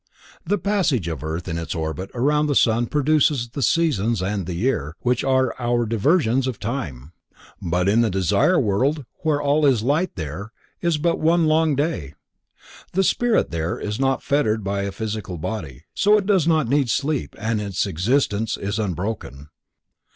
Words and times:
The 0.43 0.57
passage 0.57 1.07
of 1.07 1.19
the 1.19 1.27
earth 1.27 1.47
in 1.47 1.59
its 1.59 1.75
orbit 1.75 2.09
around 2.15 2.47
the 2.47 2.55
sun 2.55 2.87
produces 2.87 3.49
the 3.49 3.61
seasons 3.61 4.19
and 4.19 4.47
the 4.47 4.55
year, 4.55 4.95
which 5.01 5.23
are 5.23 5.53
our 5.59 5.85
divisions 5.85 6.47
of 6.47 6.59
time. 6.59 7.11
But 7.61 7.87
in 7.87 8.01
the 8.01 8.09
Desire 8.09 8.59
World 8.59 9.05
where 9.19 9.39
all 9.39 9.63
is 9.63 9.83
light 9.83 10.15
there 10.15 10.53
is 10.81 10.97
but 10.97 11.19
one 11.19 11.45
long 11.45 11.75
day. 11.75 12.15
The 12.93 13.03
spirit 13.03 13.53
is 13.53 13.99
not 13.99 14.23
there 14.23 14.23
fettered 14.25 14.63
by 14.63 14.79
a 14.79 14.83
heavy 14.85 14.95
physical 14.95 15.37
body, 15.37 15.83
so 15.93 16.17
it 16.17 16.25
does 16.25 16.47
not 16.47 16.67
need 16.67 16.89
sleep 16.89 17.35
and 17.37 17.61
existence 17.61 18.57
is 18.57 18.79
unbroken. 18.79 19.49